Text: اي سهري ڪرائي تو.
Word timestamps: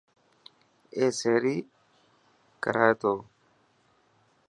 اي 0.97 1.05
سهري 1.19 1.57
ڪرائي 2.63 2.93
تو. 3.01 3.13